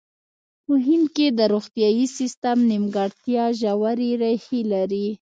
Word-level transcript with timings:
په 0.65 0.73
هند 0.87 1.05
کې 1.15 1.27
د 1.37 1.39
روغتیايي 1.53 2.05
سیستم 2.17 2.57
نیمګړتیا 2.71 3.45
ژورې 3.59 4.11
ریښې 4.21 4.61
لري. 4.73 5.05